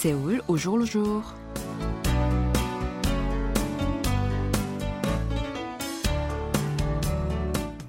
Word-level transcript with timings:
Séoul 0.00 0.40
au 0.48 0.56
jour 0.56 0.78
le 0.78 0.86
jour. 0.86 1.34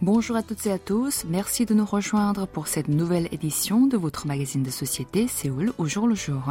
Bonjour 0.04 0.36
à 0.36 0.42
toutes 0.42 0.66
et 0.66 0.72
à 0.72 0.80
tous, 0.80 1.26
merci 1.30 1.68
de 1.68 1.76
nous 1.76 1.86
rejoindre 1.86 2.48
pour 2.48 2.68
cette 2.68 2.88
nouvelle 2.88 3.28
édition 3.32 3.86
de 3.86 3.98
votre 3.98 4.26
magazine 4.26 4.64
de 4.64 4.72
société 4.72 5.28
Séoul 5.28 5.74
au 5.78 5.86
jour 5.86 6.08
le 6.08 6.16
jour. 6.16 6.42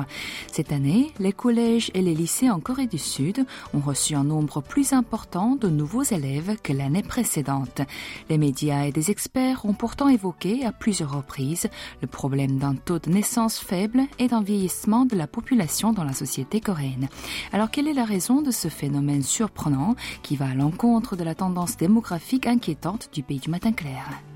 Cette 0.53 0.71
année, 0.71 1.11
les 1.19 1.33
collèges 1.33 1.91
et 1.95 2.01
les 2.01 2.15
lycées 2.15 2.49
en 2.49 2.61
Corée 2.61 2.87
du 2.87 2.97
Sud 2.97 3.45
ont 3.75 3.81
reçu 3.81 4.15
un 4.15 4.23
nombre 4.23 4.61
plus 4.61 4.93
important 4.93 5.57
de 5.57 5.67
nouveaux 5.67 6.05
élèves 6.05 6.59
que 6.63 6.73
l'année 6.73 7.03
précédente. 7.03 7.81
Les 8.29 8.39
médias 8.39 8.85
et 8.85 8.93
des 8.93 9.11
experts 9.11 9.65
ont 9.65 9.75
pourtant 9.75 10.09
évoqué 10.09 10.65
à 10.65 10.71
plusieurs 10.71 11.17
reprises 11.17 11.69
le 12.03 12.07
problème 12.07 12.57
d'un 12.57 12.77
taux 12.77 13.01
de 13.01 13.11
naissance 13.11 13.59
faible 13.59 14.03
et 14.21 14.29
d'un 14.29 14.43
vieillissement 14.43 15.07
de 15.07 15.17
la 15.17 15.27
population 15.27 15.93
dans 15.93 16.05
la 16.05 16.13
société 16.13 16.61
coréenne. 16.61 17.09
Alors 17.53 17.73
quelle 17.73 17.89
est 17.89 17.95
la 17.95 18.05
raison 18.05 18.43
de 18.43 18.53
ce 18.53 18.69
phénomène 18.69 19.25
surprenant 19.25 19.97
qui 20.23 20.37
va 20.37 20.51
à 20.51 20.55
l'encontre 20.55 21.17
de 21.17 21.25
la 21.25 21.35
tendance 21.35 21.77
démographique 21.77 22.47
inquiétante 22.47 23.11
du 23.13 23.25
pays? 23.25 23.40
Du 23.41 23.51
matin 23.51 23.73
clair. 23.73 24.30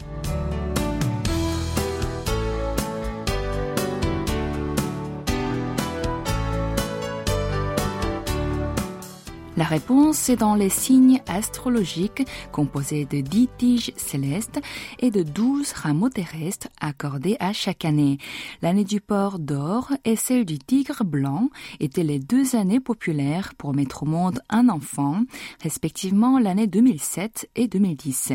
La 9.57 9.65
réponse 9.65 10.29
est 10.31 10.37
dans 10.37 10.57
les 10.57 10.69
signes 10.69 11.23
astrologiques 11.29 12.27
composés 12.51 13.05
de 13.05 13.21
dix 13.21 13.49
tiges 13.57 13.93
célestes 13.97 14.61
et 14.99 15.13
de 15.13 15.23
douze 15.23 15.71
rameaux 15.71 16.09
terrestres 16.09 16.67
accordés 16.81 17.37
à 17.39 17.53
chaque 17.53 17.85
année. 17.85 18.19
L'année 18.63 18.83
du 18.83 19.01
porc 19.01 19.39
d'or 19.39 19.93
et 20.05 20.17
celle 20.17 20.45
du 20.45 20.59
tigre 20.59 21.05
blanc 21.05 21.51
étaient 21.79 22.03
les 22.03 22.19
deux 22.19 22.57
années 22.57 22.81
populaires 22.81 23.55
pour 23.57 23.75
mettre 23.75 24.03
au 24.03 24.07
monde 24.07 24.41
un 24.49 24.69
enfant, 24.69 25.23
respectivement 25.63 26.41
l'année 26.41 26.67
2007 26.67 27.49
et 27.55 27.69
2010. 27.69 28.33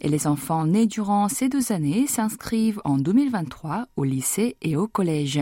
Et 0.00 0.08
les 0.08 0.26
enfants 0.26 0.66
nés 0.66 0.86
durant 0.86 1.28
ces 1.28 1.48
deux 1.48 1.70
années 1.70 2.08
s'inscrivent 2.08 2.80
en 2.84 2.96
2023 2.98 3.86
au 3.94 4.02
lycée 4.02 4.56
et 4.62 4.74
au 4.74 4.88
collège. 4.88 5.40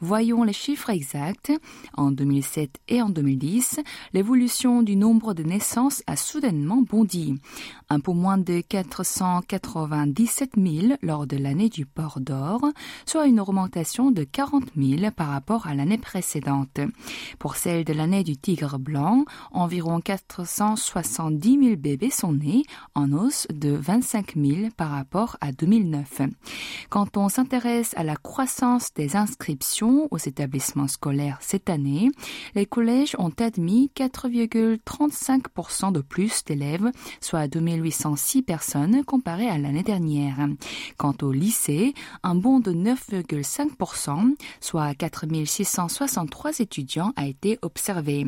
Voyons 0.00 0.42
les 0.42 0.52
chiffres 0.52 0.90
exacts. 0.90 1.52
En 1.96 2.10
2007 2.10 2.80
et 2.88 3.00
en 3.00 3.10
2010, 3.10 3.78
l'évolution 4.12 4.55
du 4.56 4.96
nombre 4.96 5.34
de 5.34 5.42
naissances 5.42 6.02
a 6.06 6.16
soudainement 6.16 6.80
bondi. 6.80 7.34
Un 7.90 8.00
peu 8.00 8.12
moins 8.12 8.38
de 8.38 8.62
497 8.62 10.52
000 10.56 10.94
lors 11.02 11.26
de 11.26 11.36
l'année 11.36 11.68
du 11.68 11.84
port 11.84 12.20
d'or, 12.20 12.62
soit 13.04 13.26
une 13.26 13.38
augmentation 13.38 14.10
de 14.10 14.24
40 14.24 14.64
000 14.74 15.10
par 15.14 15.28
rapport 15.28 15.66
à 15.66 15.74
l'année 15.74 15.98
précédente. 15.98 16.80
Pour 17.38 17.56
celle 17.56 17.84
de 17.84 17.92
l'année 17.92 18.24
du 18.24 18.38
tigre 18.38 18.78
blanc, 18.78 19.26
environ 19.52 20.00
470 20.00 21.58
000 21.62 21.76
bébés 21.76 22.10
sont 22.10 22.32
nés, 22.32 22.62
en 22.94 23.12
hausse 23.12 23.46
de 23.52 23.72
25 23.72 24.36
000 24.36 24.70
par 24.74 24.90
rapport 24.90 25.36
à 25.42 25.52
2009. 25.52 26.22
Quand 26.88 27.18
on 27.18 27.28
s'intéresse 27.28 27.92
à 27.96 28.04
la 28.04 28.16
croissance 28.16 28.94
des 28.94 29.16
inscriptions 29.16 30.08
aux 30.10 30.18
établissements 30.18 30.88
scolaires 30.88 31.38
cette 31.42 31.68
année, 31.68 32.10
les 32.54 32.64
collèges 32.64 33.16
ont 33.18 33.32
admis 33.38 33.90
4, 33.94 34.28
35% 34.46 35.92
de 35.92 36.00
plus 36.00 36.44
d'élèves, 36.44 36.90
soit 37.20 37.48
2806 37.48 38.42
personnes 38.42 39.04
comparé 39.04 39.48
à 39.48 39.58
l'année 39.58 39.82
dernière. 39.82 40.48
Quant 40.96 41.14
au 41.22 41.32
lycée, 41.32 41.94
un 42.22 42.34
bond 42.34 42.60
de 42.60 42.72
9,5%, 42.72 44.34
soit 44.60 44.94
4663 44.94 46.60
étudiants 46.60 47.12
a 47.16 47.26
été 47.26 47.58
observé. 47.62 48.26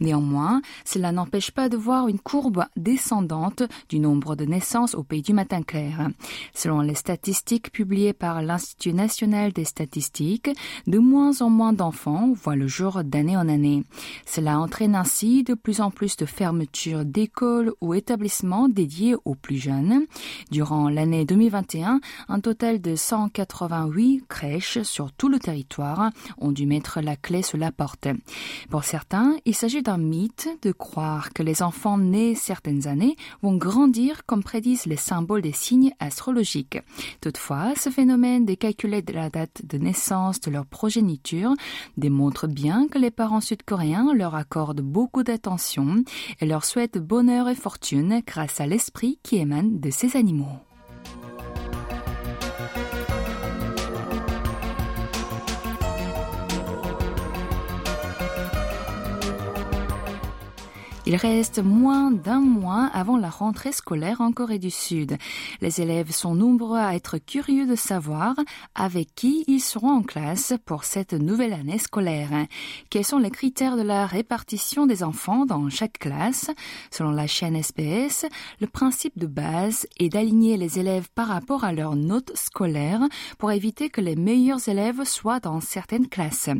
Néanmoins, 0.00 0.62
cela 0.84 1.12
n'empêche 1.12 1.50
pas 1.50 1.68
de 1.68 1.76
voir 1.76 2.08
une 2.08 2.18
courbe 2.18 2.64
descendante 2.76 3.62
du 3.88 3.98
nombre 3.98 4.36
de 4.36 4.44
naissances 4.44 4.94
au 4.94 5.02
pays 5.02 5.22
du 5.22 5.32
matin 5.32 5.62
clair. 5.62 6.08
Selon 6.54 6.80
les 6.80 6.94
statistiques 6.94 7.72
publiées 7.72 8.12
par 8.12 8.42
l'Institut 8.42 8.92
national 8.92 9.52
des 9.52 9.64
statistiques, 9.64 10.50
de 10.86 10.98
moins 10.98 11.42
en 11.42 11.50
moins 11.50 11.72
d'enfants 11.72 12.32
voient 12.32 12.56
le 12.56 12.66
jour 12.66 13.04
d'année 13.04 13.36
en 13.36 13.48
année. 13.48 13.84
Cela 14.26 14.58
entraîne 14.58 14.94
ainsi 14.94 15.44
de 15.44 15.54
plus 15.54 15.80
en 15.80 15.90
plus 15.90 16.16
de 16.16 16.26
fermetures 16.26 17.04
d'écoles 17.04 17.72
ou 17.80 17.94
établissements 17.94 18.68
dédiés 18.68 19.14
aux 19.24 19.34
plus 19.34 19.56
jeunes. 19.56 20.06
Durant 20.50 20.88
l'année 20.88 21.24
2021, 21.24 22.00
un 22.28 22.40
total 22.40 22.80
de 22.80 22.96
188 22.96 24.24
crèches 24.28 24.82
sur 24.82 25.12
tout 25.12 25.28
le 25.28 25.38
territoire 25.38 26.10
ont 26.38 26.52
dû 26.52 26.66
mettre 26.66 27.00
la 27.00 27.16
clé 27.16 27.42
sous 27.42 27.56
la 27.56 27.72
porte. 27.72 28.08
Pour 28.70 28.84
certains, 28.84 29.36
il 29.48 29.54
s'agit 29.54 29.82
d'un 29.82 29.96
mythe 29.96 30.46
de 30.60 30.72
croire 30.72 31.32
que 31.32 31.42
les 31.42 31.62
enfants 31.62 31.96
nés 31.96 32.34
certaines 32.34 32.86
années 32.86 33.16
vont 33.42 33.56
grandir 33.56 34.26
comme 34.26 34.42
prédisent 34.42 34.84
les 34.84 34.98
symboles 34.98 35.40
des 35.40 35.52
signes 35.52 35.94
astrologiques. 36.00 36.78
Toutefois, 37.22 37.72
ce 37.74 37.88
phénomène 37.88 38.44
des 38.44 38.58
calculs 38.58 39.02
de 39.02 39.12
la 39.14 39.30
date 39.30 39.62
de 39.64 39.78
naissance 39.78 40.40
de 40.40 40.50
leur 40.50 40.66
progéniture 40.66 41.54
démontre 41.96 42.46
bien 42.46 42.88
que 42.88 42.98
les 42.98 43.10
parents 43.10 43.40
sud-coréens 43.40 44.12
leur 44.14 44.34
accordent 44.34 44.82
beaucoup 44.82 45.22
d'attention 45.22 46.04
et 46.42 46.46
leur 46.46 46.66
souhaitent 46.66 46.98
bonheur 46.98 47.48
et 47.48 47.54
fortune 47.54 48.20
grâce 48.26 48.60
à 48.60 48.66
l'esprit 48.66 49.18
qui 49.22 49.38
émane 49.38 49.80
de 49.80 49.88
ces 49.88 50.18
animaux. 50.18 50.67
Il 61.08 61.16
reste 61.16 61.60
moins 61.60 62.10
d'un 62.10 62.40
mois 62.40 62.90
avant 62.92 63.16
la 63.16 63.30
rentrée 63.30 63.72
scolaire 63.72 64.20
en 64.20 64.30
Corée 64.30 64.58
du 64.58 64.70
Sud. 64.70 65.16
Les 65.62 65.80
élèves 65.80 66.10
sont 66.10 66.34
nombreux 66.34 66.76
à 66.76 66.94
être 66.94 67.16
curieux 67.16 67.66
de 67.66 67.76
savoir 67.76 68.34
avec 68.74 69.14
qui 69.14 69.42
ils 69.46 69.62
seront 69.62 69.90
en 69.90 70.02
classe 70.02 70.52
pour 70.66 70.84
cette 70.84 71.14
nouvelle 71.14 71.54
année 71.54 71.78
scolaire. 71.78 72.28
Quels 72.90 73.06
sont 73.06 73.16
les 73.16 73.30
critères 73.30 73.78
de 73.78 73.82
la 73.82 74.04
répartition 74.04 74.84
des 74.84 75.02
enfants 75.02 75.46
dans 75.46 75.70
chaque 75.70 75.98
classe? 75.98 76.50
Selon 76.90 77.12
la 77.12 77.26
chaîne 77.26 77.56
SBS, 77.56 78.26
le 78.60 78.66
principe 78.66 79.18
de 79.18 79.26
base 79.26 79.86
est 79.98 80.10
d'aligner 80.10 80.58
les 80.58 80.78
élèves 80.78 81.08
par 81.14 81.28
rapport 81.28 81.64
à 81.64 81.72
leurs 81.72 81.96
notes 81.96 82.36
scolaires 82.36 83.08
pour 83.38 83.50
éviter 83.50 83.88
que 83.88 84.02
les 84.02 84.14
meilleurs 84.14 84.68
élèves 84.68 85.04
soient 85.04 85.40
dans 85.40 85.62
certaines 85.62 86.08
classes. 86.08 86.50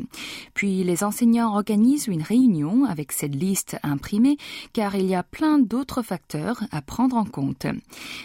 Puis 0.55 0.85
les 0.85 1.05
enseignants 1.05 1.55
organisent 1.55 2.07
une 2.07 2.23
réunion 2.23 2.87
avec 2.87 3.13
cette 3.13 3.35
liste 3.35 3.77
imprimée 3.83 4.38
car 4.73 4.95
il 4.95 5.07
y 5.07 5.15
a 5.15 5.23
plein 5.23 5.59
d'autres 5.59 6.03
facteurs 6.03 6.63
à 6.71 6.83
prendre 6.83 7.17
en 7.17 7.25
compte. 7.25 7.67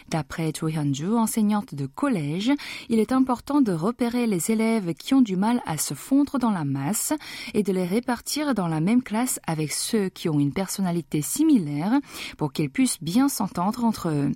D'après 0.10 0.52
Cho 0.58 0.68
Hyunju, 0.68 1.16
enseignante 1.16 1.76
de 1.76 1.86
collège, 1.86 2.52
il 2.90 3.00
est 3.00 3.12
important 3.12 3.62
de 3.62 3.72
repérer 3.72 4.28
les 4.28 4.52
élèves 4.52 4.94
qui 4.94 5.14
ont 5.14 5.22
du 5.22 5.36
mal 5.36 5.62
à 5.66 5.78
se 5.78 5.94
fondre 5.94 6.40
dans 6.40 6.52
la 6.52 6.66
masse 6.66 7.14
et 7.54 7.64
de 7.64 7.72
les 7.72 7.86
répartir 7.86 8.54
dans 8.54 8.68
la 8.68 8.80
même 8.80 9.04
classe 9.04 9.40
avec 9.48 9.72
ceux 9.72 10.10
qui 10.10 10.30
ont 10.30 10.40
une 10.40 10.54
personnalité 10.54 11.22
similaire 11.22 12.00
pour 12.38 12.54
qu'ils 12.54 12.70
puissent 12.70 13.02
bien 13.02 13.30
s'entendre 13.30 13.84
entre 13.84 14.10
eux. 14.10 14.32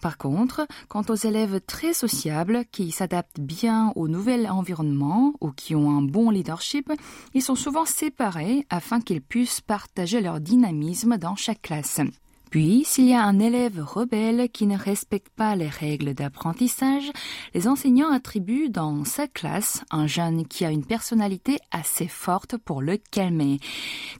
Par 0.00 0.18
contre, 0.18 0.66
quant 0.88 1.04
aux 1.08 1.14
élèves 1.14 1.60
très 1.66 1.92
sociables 1.92 2.64
qui 2.72 2.90
s'adaptent 2.90 3.40
bien 3.40 3.92
au 3.96 4.08
nouvel 4.08 4.48
environnement 4.48 5.34
ou 5.40 5.50
qui 5.50 5.74
ont 5.74 5.90
un 5.90 6.02
bon 6.02 6.30
leadership, 6.30 6.92
ils 7.34 7.42
sont 7.42 7.54
souvent 7.54 7.84
séparés 7.84 8.66
afin 8.70 9.00
qu'ils 9.00 9.22
puissent 9.22 9.60
partager 9.60 10.20
leur 10.20 10.40
dynamisme 10.40 11.18
dans 11.20 11.36
chaque 11.36 11.62
classe. 11.62 12.00
Puis, 12.50 12.82
s'il 12.84 13.06
y 13.06 13.14
a 13.14 13.24
un 13.24 13.38
élève 13.38 13.80
rebelle 13.80 14.48
qui 14.50 14.66
ne 14.66 14.76
respecte 14.76 15.28
pas 15.28 15.54
les 15.54 15.68
règles 15.68 16.14
d'apprentissage, 16.14 17.12
les 17.54 17.68
enseignants 17.68 18.10
attribuent 18.10 18.70
dans 18.70 19.04
sa 19.04 19.28
classe 19.28 19.84
un 19.92 20.08
jeune 20.08 20.44
qui 20.46 20.64
a 20.64 20.72
une 20.72 20.84
personnalité 20.84 21.58
assez 21.70 22.08
forte 22.08 22.56
pour 22.56 22.82
le 22.82 22.98
calmer. 23.10 23.60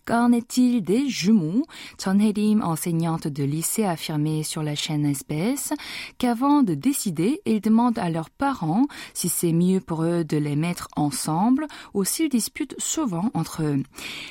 Qu'en 0.04 0.30
est-il 0.30 0.82
des 0.82 1.08
jumeaux? 1.08 1.64
Hedim, 2.06 2.60
enseignante 2.62 3.26
de 3.26 3.42
lycée, 3.42 3.84
a 3.84 3.92
affirmé 3.92 4.44
sur 4.44 4.62
la 4.62 4.76
chaîne 4.76 5.06
SBS 5.06 5.72
qu'avant 6.18 6.62
de 6.62 6.74
décider, 6.74 7.40
ils 7.46 7.60
demandent 7.60 7.98
à 7.98 8.10
leurs 8.10 8.30
parents 8.30 8.86
si 9.12 9.28
c'est 9.28 9.52
mieux 9.52 9.80
pour 9.80 10.04
eux 10.04 10.22
de 10.22 10.36
les 10.36 10.56
mettre 10.56 10.86
ensemble 10.94 11.66
ou 11.94 12.04
s'ils 12.04 12.28
disputent 12.28 12.76
souvent 12.78 13.30
entre 13.34 13.64
eux. 13.64 13.82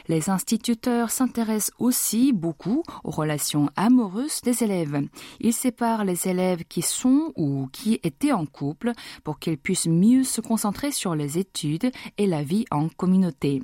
Les 0.08 0.30
instituteurs 0.30 1.12
s'intéressent 1.12 1.74
aussi 1.80 2.32
beaucoup 2.32 2.84
aux 3.04 3.12
relations 3.12 3.70
amoureuse 3.90 4.42
des 4.44 4.64
élèves. 4.64 5.02
Il 5.40 5.52
sépare 5.52 6.06
les 6.06 6.28
élèves 6.28 6.64
qui 6.70 6.84
sont 6.84 7.34
ou 7.36 7.68
qui 7.74 8.00
étaient 8.04 8.32
en 8.32 8.46
couple 8.46 8.92
pour 9.24 9.40
qu'ils 9.40 9.58
puissent 9.58 9.88
mieux 9.88 10.24
se 10.24 10.42
concentrer 10.42 10.92
sur 10.92 11.16
les 11.16 11.40
études 11.40 11.92
et 12.20 12.28
la 12.28 12.44
vie 12.44 12.66
en 12.70 12.88
communauté. 12.88 13.64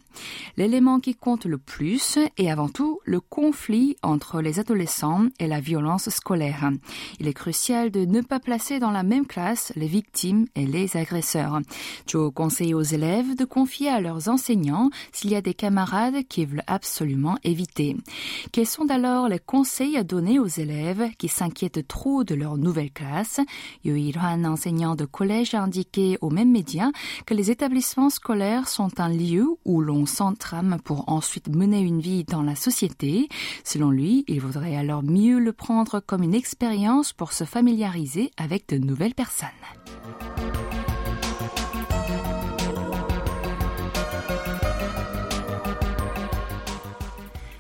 L'élément 0.58 1.00
qui 1.00 1.14
compte 1.14 1.46
le 1.46 1.60
plus 1.60 2.18
est 2.38 2.50
avant 2.50 2.70
tout 2.70 3.00
le 3.06 3.20
conflit 3.20 3.98
entre 4.02 4.42
les 4.42 4.60
adolescents 4.60 5.28
et 5.40 5.48
la 5.48 5.60
violence 5.60 6.10
scolaire. 6.10 6.72
Il 7.20 7.28
est 7.28 7.34
crucial 7.34 7.92
de 7.92 8.04
ne 8.06 8.22
pas 8.22 8.40
placer 8.40 8.80
dans 8.80 8.92
la 8.92 9.04
même 9.04 9.28
classe 9.28 9.72
les 9.76 9.88
victimes 9.88 10.48
et 10.56 10.66
les 10.66 10.98
agresseurs. 10.98 11.60
Joe 12.08 12.34
conseille 12.34 12.74
aux 12.74 12.82
élèves 12.82 13.36
de 13.36 13.46
confier 13.46 13.90
à 13.90 14.02
leurs 14.02 14.28
enseignants 14.28 14.90
s'il 15.12 15.30
y 15.32 15.36
a 15.36 15.42
des 15.42 15.54
camarades 15.54 16.28
qu'ils 16.28 16.48
veulent 16.48 16.64
absolument 16.66 17.38
éviter. 17.44 17.96
Quels 18.52 18.66
sont 18.66 18.90
alors 18.90 19.30
les 19.30 19.40
conseils 19.40 19.98
à 19.98 20.04
donner 20.04 20.15
aux 20.40 20.48
élèves 20.48 21.10
qui 21.18 21.28
s'inquiètent 21.28 21.88
trop 21.88 22.24
de 22.24 22.36
leur 22.36 22.58
nouvelle 22.58 22.92
classe? 22.92 23.40
un 23.86 24.46
enseignant 24.46 24.96
de 24.96 25.06
collège, 25.06 25.54
a 25.54 25.62
indiqué 25.62 26.18
aux 26.22 26.30
mêmes 26.30 26.52
médias 26.52 26.92
que 27.26 27.34
les 27.34 27.52
établissements 27.52 28.10
scolaires 28.10 28.68
sont 28.68 29.00
un 29.00 29.10
lieu 29.10 29.46
où 29.66 29.82
l'on 29.82 30.06
s'entrame 30.06 30.78
pour 30.84 31.10
ensuite 31.10 31.50
mener 31.50 31.80
une 31.80 32.00
vie 32.00 32.24
dans 32.24 32.44
la 32.44 32.56
société. 32.56 33.28
Selon 33.64 33.92
lui, 33.92 34.24
il 34.28 34.42
vaudrait 34.42 34.76
alors 34.76 35.04
mieux 35.04 35.40
le 35.40 35.54
prendre 35.54 36.00
comme 36.00 36.24
une 36.24 36.34
expérience 36.34 37.14
pour 37.14 37.34
se 37.34 37.44
familiariser 37.44 38.32
avec 38.38 38.70
de 38.70 38.78
nouvelles 38.78 39.16
personnes. 39.16 39.50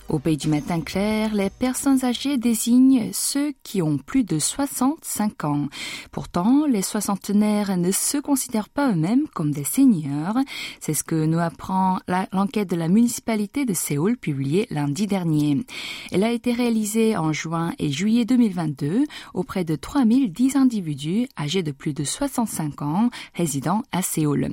Au 0.08 0.20
pays 0.20 0.38
du 0.38 0.50
matin 0.50 0.82
clair, 0.82 1.34
les 1.34 1.50
personnes 1.50 2.06
âgées 2.06 2.38
désignent 2.38 3.10
ceux 3.12 3.54
qui 3.64 3.82
ont 3.82 3.98
plus 3.98 4.24
de 4.24 4.38
65 4.38 5.46
ans. 5.46 5.68
Pourtant, 6.12 6.68
les 6.68 6.84
soixantenaires 6.84 7.76
ne 7.76 7.90
se 7.90 8.20
considèrent 8.20 8.70
pas 8.70 8.92
eux-mêmes 8.92 9.28
comme 9.34 9.50
des 9.52 9.64
seniors. 9.64 10.38
C'est 10.80 10.94
ce 10.94 11.04
que 11.04 11.26
nous 11.26 11.40
apprend 11.40 12.00
l'enquête 12.32 12.70
de 12.70 12.76
la 12.76 12.88
municipalité 12.88 13.66
de 13.66 13.74
Séoul 13.74 14.16
publiée 14.16 14.68
lundi 14.70 15.08
dernier. 15.08 15.66
Elle 16.12 16.24
a 16.24 16.32
été 16.32 16.54
réalisée 16.54 17.18
en 17.18 17.34
juin 17.34 17.74
et 17.80 17.92
juillet 17.92 18.26
2022 18.26 19.06
auprès 19.34 19.64
de 19.64 19.76
3010 19.76 20.56
individus 20.56 21.28
âgés 21.38 21.64
de 21.64 21.72
plus 21.72 21.94
de 21.94 22.04
65 22.04 22.84
ans 22.84 23.10
résidant 23.34 23.82
à 23.92 24.04
Séoul. 24.04 24.52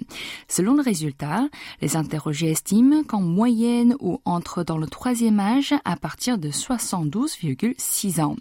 Selon 0.48 0.74
le 0.74 0.82
résultat, 0.82 1.46
les 1.82 1.96
interrogés 1.96 2.50
estiment 2.50 3.02
qu'en 3.04 3.20
moyenne 3.20 3.96
ou 4.00 4.18
entre 4.24 4.64
dans 4.64 4.78
le 4.78 4.86
troisième 4.86 5.41
à 5.84 5.96
partir 5.96 6.38
de 6.38 6.50
72,6 6.50 8.20
ans. 8.20 8.36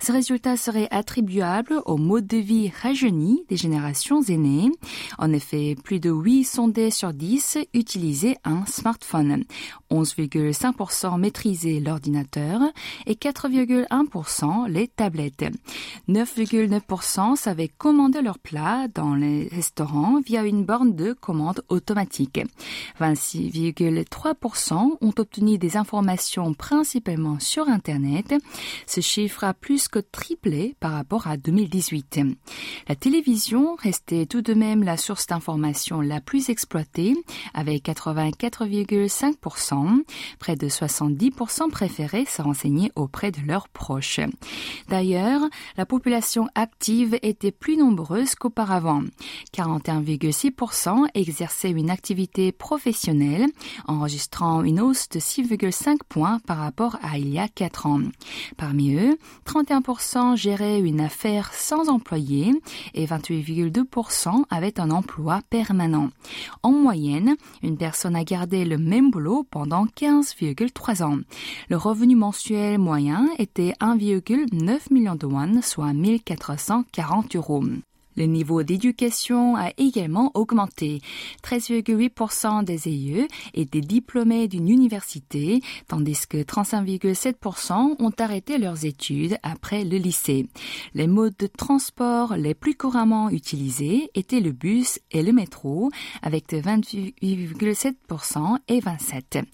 Ce 0.00 0.10
résultat 0.10 0.56
serait 0.56 0.88
attribuable 0.90 1.82
au 1.84 1.98
mode 1.98 2.26
de 2.26 2.38
vie 2.38 2.72
rajeuni 2.82 3.44
des 3.48 3.56
générations 3.56 4.22
aînées. 4.22 4.70
En 5.18 5.32
effet, 5.32 5.76
plus 5.84 6.00
de 6.00 6.10
8 6.10 6.44
sondés 6.44 6.90
sur 6.90 7.12
10 7.12 7.58
utilisaient 7.74 8.38
un 8.44 8.64
smartphone, 8.66 9.44
11,5% 9.90 11.18
maîtrisaient 11.18 11.80
l'ordinateur 11.80 12.60
et 13.06 13.14
4,1% 13.14 14.68
les 14.68 14.88
tablettes. 14.88 15.44
9,9% 16.08 17.36
savaient 17.36 17.68
commander 17.68 18.22
leur 18.22 18.38
plat 18.38 18.88
dans 18.92 19.14
les 19.14 19.48
restaurants 19.48 20.20
via 20.24 20.44
une 20.44 20.64
borne 20.64 20.94
de 20.94 21.12
commande 21.12 21.62
automatique. 21.68 22.40
26,3% 23.00 24.96
ont 25.00 25.14
obtenu 25.18 25.58
des 25.58 25.76
informations 25.76 26.54
principalement 26.54 27.38
sur 27.38 27.68
Internet. 27.68 28.34
Ce 28.86 29.00
chiffre 29.00 29.44
a 29.44 29.54
plus 29.54 29.88
que 29.88 29.98
triplé 29.98 30.74
par 30.80 30.92
rapport 30.92 31.26
à 31.26 31.36
2018. 31.36 32.20
La 32.88 32.94
télévision 32.94 33.76
restait 33.76 34.26
tout 34.26 34.42
de 34.42 34.54
même 34.54 34.82
la 34.82 34.96
source 34.96 35.26
d'information 35.26 36.00
la 36.00 36.20
plus 36.20 36.50
exploitée, 36.50 37.14
avec 37.54 37.84
84,5%. 37.84 39.75
Près 40.38 40.56
de 40.56 40.68
70% 40.68 41.70
préféraient 41.70 42.24
se 42.24 42.42
renseigner 42.42 42.90
auprès 42.96 43.30
de 43.30 43.40
leurs 43.46 43.68
proches. 43.68 44.20
D'ailleurs, 44.88 45.42
la 45.76 45.86
population 45.86 46.48
active 46.54 47.18
était 47.22 47.52
plus 47.52 47.76
nombreuse 47.76 48.34
qu'auparavant. 48.34 49.02
41,6% 49.54 51.06
exerçaient 51.14 51.70
une 51.70 51.90
activité 51.90 52.52
professionnelle, 52.52 53.46
enregistrant 53.86 54.62
une 54.62 54.80
hausse 54.80 55.08
de 55.08 55.20
6,5 55.20 55.98
points 56.08 56.38
par 56.46 56.58
rapport 56.58 56.96
à 57.02 57.18
il 57.18 57.28
y 57.28 57.38
a 57.38 57.48
4 57.48 57.86
ans. 57.86 58.00
Parmi 58.56 58.94
eux, 58.94 59.18
31% 59.46 60.36
géraient 60.36 60.80
une 60.80 61.00
affaire 61.00 61.52
sans 61.52 61.88
employé 61.88 62.52
et 62.94 63.06
28,2% 63.06 64.44
avaient 64.50 64.80
un 64.80 64.90
emploi 64.90 65.40
permanent. 65.50 66.10
En 66.62 66.72
moyenne, 66.72 67.36
une 67.62 67.76
personne 67.76 68.16
a 68.16 68.24
gardé 68.24 68.64
le 68.64 68.78
même 68.78 69.10
boulot 69.10 69.44
pendant 69.50 69.65
15,3 69.66 71.02
ans. 71.02 71.18
Le 71.68 71.76
revenu 71.76 72.16
mensuel 72.16 72.78
moyen 72.78 73.28
était 73.38 73.72
1,9 73.80 74.92
million 74.92 75.14
de 75.14 75.26
won, 75.26 75.60
soit 75.62 75.92
1440 75.92 77.36
euros. 77.36 77.64
Le 78.16 78.24
niveau 78.24 78.62
d'éducation 78.62 79.56
a 79.56 79.70
également 79.76 80.30
augmenté. 80.34 81.00
13,8% 81.42 82.64
des 82.64 82.88
EIE 82.88 83.28
étaient 83.54 83.80
diplômés 83.80 84.48
d'une 84.48 84.68
université, 84.68 85.60
tandis 85.88 86.26
que 86.26 86.38
35,7% 86.38 87.96
ont 87.98 88.12
arrêté 88.18 88.58
leurs 88.58 88.84
études 88.84 89.36
après 89.42 89.84
le 89.84 89.98
lycée. 89.98 90.48
Les 90.94 91.06
modes 91.06 91.36
de 91.38 91.46
transport 91.46 92.36
les 92.36 92.54
plus 92.54 92.74
couramment 92.74 93.30
utilisés 93.30 94.10
étaient 94.14 94.40
le 94.40 94.52
bus 94.52 94.98
et 95.10 95.22
le 95.22 95.32
métro, 95.32 95.90
avec 96.22 96.52
28,7% 96.52 98.58
et 98.68 98.80
27%. 98.80 99.44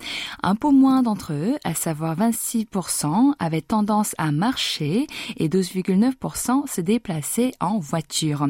Un 0.42 0.54
peu 0.54 0.70
moins 0.70 1.02
d'entre 1.02 1.32
eux, 1.32 1.56
à 1.64 1.74
savoir 1.74 2.16
26%, 2.16 3.34
avaient 3.38 3.60
tendance 3.60 4.14
à 4.18 4.32
marcher 4.32 5.06
et 5.36 5.48
12,9% 5.48 6.68
se 6.68 6.80
déplaçaient 6.80 7.52
en 7.60 7.78
voiture. 7.78 8.46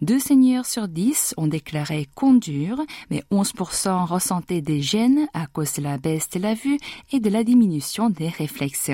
Deux 0.00 0.18
seigneurs 0.18 0.66
sur 0.66 0.88
dix 0.88 1.34
ont 1.36 1.46
déclaré 1.46 2.08
conduire, 2.14 2.80
mais 3.10 3.22
11% 3.30 4.06
ressentaient 4.06 4.60
des 4.60 4.82
gènes 4.82 5.28
à 5.34 5.46
cause 5.46 5.74
de 5.74 5.82
la 5.82 5.98
baisse 5.98 6.28
de 6.30 6.38
la 6.38 6.54
vue 6.54 6.78
et 7.12 7.20
de 7.20 7.30
la 7.30 7.44
diminution 7.44 8.10
des 8.10 8.28
réflexes. 8.28 8.90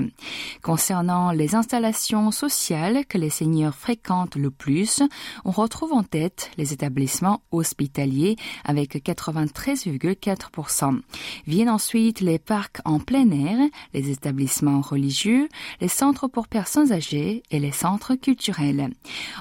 Concernant 0.63 1.31
les 1.31 1.55
installations 1.55 2.31
sociales 2.31 3.05
que 3.07 3.19
les 3.19 3.31
seigneurs 3.31 3.75
fréquentent 3.75 4.37
le 4.37 4.51
plus, 4.51 5.03
on 5.45 5.51
retrouve 5.51 5.93
en 5.93 6.03
tête 6.03 6.51
les 6.57 6.73
établissements 6.73 7.43
hospitaliers 7.53 8.37
avec 8.65 8.97
93,4%. 8.97 11.01
Viennent 11.47 11.71
ensuite 11.71 12.21
les 12.21 12.39
parcs 12.39 12.81
en 12.85 12.99
plein 12.99 13.31
air, 13.31 13.59
les 13.95 14.11
établissements 14.11 14.81
religieux, 14.81 15.49
les 15.81 15.89
centres 15.89 16.29
pour 16.29 16.49
personnes 16.49 16.93
âgées 16.93 17.43
et 17.51 17.59
les 17.59 17.73
centres 17.73 18.15
culturels. 18.15 18.91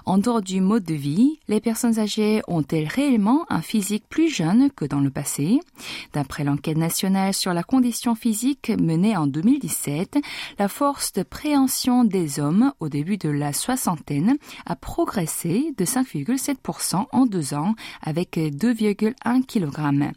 En 0.05 0.17
dehors 0.17 0.41
du 0.41 0.61
mode 0.61 0.83
de 0.83 0.95
les 1.47 1.59
personnes 1.61 1.99
âgées 1.99 2.41
ont-elles 2.47 2.87
réellement 2.87 3.45
un 3.49 3.61
physique 3.61 4.05
plus 4.09 4.29
jeune 4.29 4.71
que 4.71 4.85
dans 4.85 4.99
le 4.99 5.11
passé? 5.11 5.59
D'après 6.13 6.43
l'enquête 6.43 6.77
nationale 6.77 7.33
sur 7.33 7.53
la 7.53 7.63
condition 7.63 8.15
physique 8.15 8.71
menée 8.81 9.15
en 9.15 9.27
2017, 9.27 10.17
la 10.57 10.67
force 10.67 11.13
de 11.13 11.23
préhension 11.23 12.03
des 12.03 12.39
hommes 12.39 12.73
au 12.79 12.89
début 12.89 13.17
de 13.17 13.29
la 13.29 13.53
soixantaine 13.53 14.37
a 14.65 14.75
progressé 14.75 15.73
de 15.77 15.85
5,7% 15.85 17.05
en 17.11 17.25
deux 17.25 17.53
ans 17.53 17.75
avec 18.01 18.37
2,1 18.37 19.45
kg. 19.45 20.11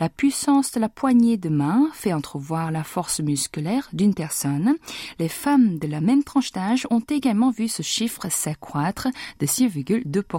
La 0.00 0.08
puissance 0.08 0.72
de 0.72 0.80
la 0.80 0.88
poignée 0.88 1.38
de 1.38 1.48
main 1.48 1.88
fait 1.94 2.12
entrevoir 2.12 2.70
la 2.70 2.84
force 2.84 3.20
musculaire 3.20 3.88
d'une 3.92 4.14
personne. 4.14 4.74
Les 5.18 5.28
femmes 5.28 5.78
de 5.78 5.88
la 5.88 6.00
même 6.00 6.22
tranche 6.22 6.52
d'âge 6.52 6.86
ont 6.90 7.02
également 7.08 7.50
vu 7.50 7.68
ce 7.68 7.82
chiffre 7.82 8.28
s'accroître 8.30 9.08
de 9.40 9.46
6,2%. 9.46 10.33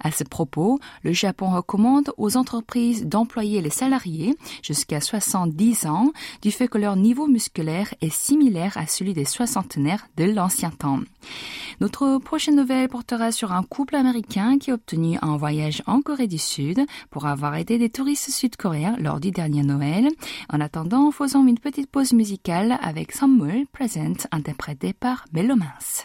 À 0.00 0.10
ce 0.10 0.24
propos, 0.24 0.78
le 1.02 1.12
Japon 1.12 1.50
recommande 1.50 2.12
aux 2.16 2.36
entreprises 2.36 3.06
d'employer 3.06 3.60
les 3.60 3.70
salariés 3.70 4.36
jusqu'à 4.62 5.00
70 5.00 5.86
ans 5.86 6.12
du 6.42 6.50
fait 6.50 6.68
que 6.68 6.78
leur 6.78 6.96
niveau 6.96 7.26
musculaire 7.26 7.94
est 8.00 8.12
similaire 8.12 8.76
à 8.76 8.86
celui 8.86 9.14
des 9.14 9.24
soixantenaires 9.24 10.06
de 10.16 10.24
l'ancien 10.24 10.70
temps. 10.70 11.00
Notre 11.80 12.18
prochaine 12.18 12.56
nouvelle 12.56 12.88
portera 12.88 13.32
sur 13.32 13.52
un 13.52 13.62
couple 13.62 13.96
américain 13.96 14.58
qui 14.58 14.70
a 14.70 14.74
obtenu 14.74 15.18
un 15.22 15.36
voyage 15.36 15.82
en 15.86 16.00
Corée 16.00 16.26
du 16.26 16.38
Sud 16.38 16.84
pour 17.10 17.26
avoir 17.26 17.54
aidé 17.56 17.78
des 17.78 17.90
touristes 17.90 18.30
sud-coréens 18.30 18.96
lors 18.98 19.20
du 19.20 19.30
dernier 19.30 19.62
Noël. 19.62 20.08
En 20.52 20.60
attendant, 20.60 21.10
faisons 21.10 21.46
une 21.46 21.58
petite 21.58 21.90
pause 21.90 22.12
musicale 22.12 22.78
avec 22.82 23.12
Samuel 23.12 23.66
Present 23.72 24.26
interprété 24.32 24.92
par 24.92 25.24
Mellomans. 25.32 26.04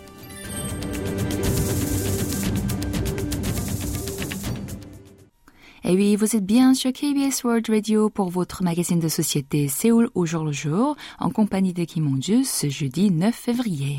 Et 5.91 5.95
oui, 5.95 6.15
vous 6.15 6.37
êtes 6.37 6.45
bien 6.45 6.73
sur 6.73 6.93
KBS 6.93 7.43
World 7.43 7.69
Radio 7.69 8.09
pour 8.09 8.29
votre 8.29 8.63
magazine 8.63 9.01
de 9.01 9.09
société 9.09 9.67
Séoul 9.67 10.09
au 10.15 10.25
jour 10.25 10.45
le 10.45 10.53
jour, 10.53 10.95
en 11.19 11.29
compagnie 11.29 11.73
de 11.73 11.83
Kim 11.83 12.05
Monju 12.05 12.45
ce 12.45 12.69
jeudi 12.69 13.11
9 13.11 13.35
février. 13.35 13.97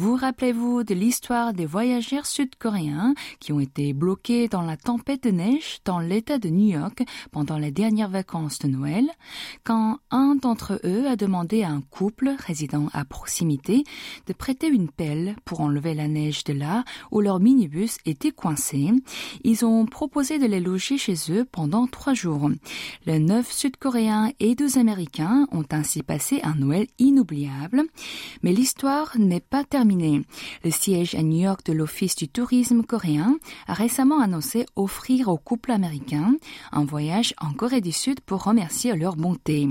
Vous 0.00 0.14
rappelez-vous 0.14 0.84
de 0.84 0.94
l'histoire 0.94 1.52
des 1.52 1.66
voyageurs 1.66 2.24
sud-coréens 2.24 3.14
qui 3.40 3.52
ont 3.52 3.58
été 3.58 3.92
bloqués 3.92 4.46
dans 4.46 4.62
la 4.62 4.76
tempête 4.76 5.24
de 5.24 5.30
neige 5.30 5.80
dans 5.84 5.98
l'État 5.98 6.38
de 6.38 6.48
New 6.48 6.68
York 6.68 7.02
pendant 7.32 7.58
les 7.58 7.72
dernières 7.72 8.08
vacances 8.08 8.60
de 8.60 8.68
Noël, 8.68 9.10
quand 9.64 9.98
un 10.12 10.36
d'entre 10.36 10.80
eux 10.84 11.08
a 11.08 11.16
demandé 11.16 11.64
à 11.64 11.70
un 11.70 11.80
couple 11.80 12.32
résidant 12.46 12.86
à 12.92 13.04
proximité 13.04 13.82
de 14.28 14.32
prêter 14.32 14.68
une 14.68 14.88
pelle 14.88 15.34
pour 15.44 15.62
enlever 15.62 15.94
la 15.94 16.06
neige 16.06 16.44
de 16.44 16.52
là 16.52 16.84
où 17.10 17.20
leur 17.20 17.40
minibus 17.40 17.98
était 18.06 18.30
coincé. 18.30 18.90
Ils 19.42 19.64
ont 19.64 19.84
proposé 19.84 20.38
de 20.38 20.46
les 20.46 20.60
loger 20.60 20.96
chez 20.96 21.16
eux 21.30 21.44
pendant 21.44 21.88
trois 21.88 22.14
jours. 22.14 22.48
Les 23.04 23.18
neuf 23.18 23.50
Sud-Coréens 23.50 24.30
et 24.38 24.54
deux 24.54 24.78
Américains 24.78 25.48
ont 25.50 25.66
ainsi 25.72 26.04
passé 26.04 26.38
un 26.44 26.54
Noël 26.54 26.86
inoubliable. 27.00 27.82
Mais 28.44 28.52
l'histoire 28.52 29.18
n'est 29.18 29.40
pas 29.40 29.64
terminée 29.64 29.87
le 29.96 30.70
siège 30.70 31.14
à 31.14 31.22
New 31.22 31.40
York 31.40 31.64
de 31.66 31.72
l'Office 31.72 32.16
du 32.16 32.28
tourisme 32.28 32.82
coréen 32.82 33.38
a 33.66 33.72
récemment 33.72 34.20
annoncé 34.20 34.66
offrir 34.76 35.28
au 35.28 35.38
couple 35.38 35.72
américain 35.72 36.34
un 36.72 36.84
voyage 36.84 37.34
en 37.40 37.52
Corée 37.52 37.80
du 37.80 37.92
Sud 37.92 38.20
pour 38.20 38.44
remercier 38.44 38.94
leur 38.94 39.16
bonté. 39.16 39.68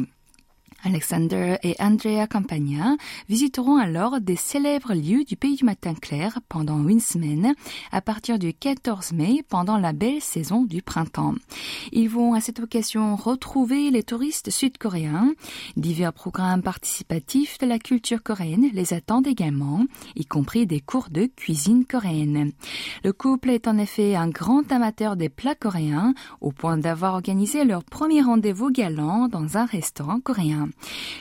Alexander 0.83 1.57
et 1.63 1.75
Andrea 1.79 2.27
Campagna 2.27 2.95
visiteront 3.29 3.77
alors 3.77 4.21
des 4.21 4.35
célèbres 4.35 4.93
lieux 4.93 5.23
du 5.23 5.35
pays 5.35 5.55
du 5.55 5.65
matin 5.65 5.93
clair 5.95 6.39
pendant 6.49 6.87
une 6.87 6.99
semaine 6.99 7.55
à 7.91 8.01
partir 8.01 8.39
du 8.39 8.53
14 8.53 9.13
mai 9.13 9.43
pendant 9.49 9.77
la 9.77 9.91
belle 9.91 10.21
saison 10.21 10.63
du 10.63 10.81
printemps. 10.81 11.33
Ils 11.91 12.09
vont 12.09 12.33
à 12.33 12.41
cette 12.41 12.59
occasion 12.59 13.15
retrouver 13.15 13.89
les 13.89 14.03
touristes 14.03 14.49
sud-coréens. 14.49 15.33
Divers 15.75 16.13
programmes 16.13 16.61
participatifs 16.61 17.57
de 17.57 17.65
la 17.65 17.79
culture 17.79 18.23
coréenne 18.23 18.69
les 18.73 18.93
attendent 18.93 19.27
également, 19.27 19.85
y 20.15 20.25
compris 20.25 20.67
des 20.67 20.79
cours 20.79 21.09
de 21.09 21.25
cuisine 21.25 21.85
coréenne. 21.85 22.51
Le 23.03 23.13
couple 23.13 23.49
est 23.49 23.67
en 23.67 23.77
effet 23.77 24.15
un 24.15 24.29
grand 24.29 24.71
amateur 24.71 25.15
des 25.15 25.29
plats 25.29 25.55
coréens 25.55 26.13
au 26.41 26.51
point 26.51 26.77
d'avoir 26.77 27.13
organisé 27.13 27.65
leur 27.65 27.83
premier 27.83 28.21
rendez-vous 28.21 28.71
galant 28.71 29.27
dans 29.27 29.57
un 29.57 29.65
restaurant 29.65 30.19
coréen. 30.19 30.66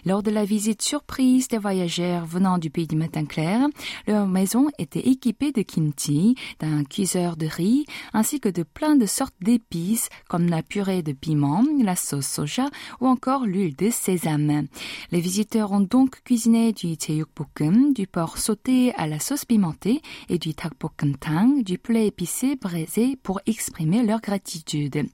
Lors 0.05 0.23
de 0.23 0.31
la 0.31 0.45
visite 0.45 0.83
surprise 0.83 1.49
des 1.49 1.59
voyageurs 1.59 2.25
venant 2.27 2.59
du 2.59 2.71
pays 2.71 2.87
du 2.87 2.97
Matin 2.97 3.25
clair, 3.25 3.67
leur 4.07 4.27
maison 4.27 4.69
était 4.79 5.09
équipée 5.09 5.53
de 5.53 5.63
kimchi, 5.63 6.35
d'un 6.61 6.85
cuiseur 6.85 7.37
de 7.37 7.47
riz, 7.47 7.87
ainsi 8.13 8.41
que 8.41 8.49
de 8.49 8.63
plein 8.63 8.97
de 8.97 9.07
sortes 9.07 9.35
d'épices 9.41 10.09
comme 10.29 10.47
la 10.47 10.63
purée 10.63 11.03
de 11.03 11.13
piment, 11.13 11.65
la 11.83 11.97
sauce 11.97 12.27
soja 12.27 12.69
ou 13.01 13.07
encore 13.07 13.47
l'huile 13.47 13.77
de 13.77 13.91
sésame. 13.91 14.67
Les 15.11 15.21
visiteurs 15.21 15.73
ont 15.73 15.81
donc 15.81 16.23
cuisiné 16.25 16.73
du 16.73 16.97
tteokbokkeum, 16.97 17.93
du 17.93 18.07
porc 18.07 18.39
sauté 18.39 18.93
à 18.95 19.07
la 19.07 19.19
sauce 19.19 19.45
pimentée 19.45 20.03
et 20.29 20.39
du 20.39 20.51
tteokbokkeumtang, 20.51 21.63
du 21.63 21.79
poulet 21.79 22.07
épicé 22.07 22.57
braisé 22.57 23.17
pour 23.23 23.41
exprimer 23.47 24.03
leur 24.03 24.21
gratitude. 24.21 25.07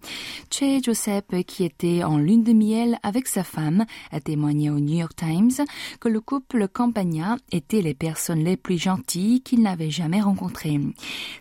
Che 0.51 0.83
Joseph, 0.83 1.25
qui 1.47 1.65
était 1.65 2.05
en 2.05 2.19
lune 2.19 2.43
de 2.43 2.53
miel 2.53 2.99
avec 3.03 3.29
sa 3.29 3.45
femme, 3.45 3.85
a 4.11 4.21
témoigné 4.23 4.71
au 4.71 4.81
New 4.81 4.99
York 4.99 5.15
Times 5.17 5.67
que 6.01 6.09
le 6.09 6.21
couple 6.21 6.69
Campagna 6.69 7.37
était 7.51 7.83
les 7.83 7.95
personnes 7.95 8.45
les 8.45 8.57
plus 8.57 8.79
gentilles 8.79 9.43
qu'il 9.43 9.63
n'avait 9.63 9.91
jamais 9.91 10.21
rencontrées. 10.21 10.81